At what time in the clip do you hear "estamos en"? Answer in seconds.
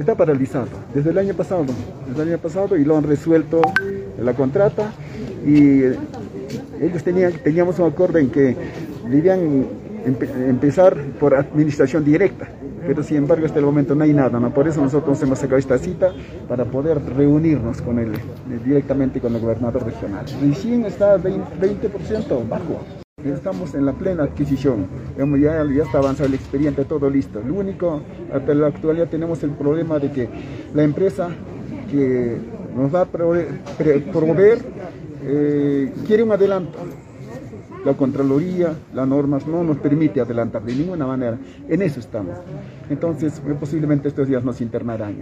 23.24-23.84